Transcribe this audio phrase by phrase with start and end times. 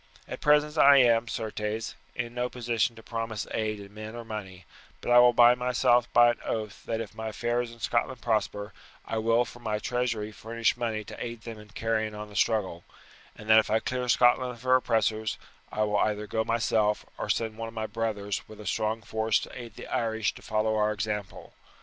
[0.27, 4.65] At present I am, certes, in no position to promise aid in men or money;
[4.99, 8.73] but I will bind myself by an oath that if my affairs in Scotland prosper
[9.05, 12.83] I will from my treasury furnish money to aid them in carrying on the struggle,
[13.35, 15.37] and that if I clear Scotland of her oppressors
[15.71, 19.37] I will either go myself or send one of my brothers with a strong force
[19.41, 21.53] to aid the Irish to follow our example.